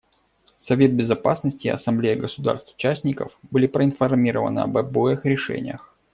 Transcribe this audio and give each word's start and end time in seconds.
Совет 0.59 0.95
Безопасности 0.95 1.67
и 1.67 1.69
Ассамблея 1.69 2.15
государств-участников 2.15 3.37
были 3.51 3.67
проинформированы 3.67 4.61
об 4.61 4.75
обоих 4.75 5.25
решениях. 5.27 5.95